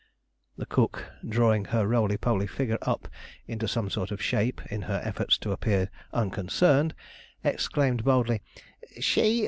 The 0.57 0.65
cook, 0.65 1.11
drawing 1.29 1.65
her 1.65 1.85
roly 1.85 2.17
poly 2.17 2.47
figure 2.47 2.79
up 2.81 3.07
into 3.45 3.67
some 3.67 3.91
sort 3.91 4.09
of 4.09 4.19
shape 4.19 4.59
in 4.71 4.81
her 4.89 4.99
efforts 5.03 5.37
to 5.37 5.51
appear 5.51 5.91
unconcerned, 6.11 6.95
exclaimed 7.43 8.03
boldly: 8.03 8.41
"She? 8.99 9.39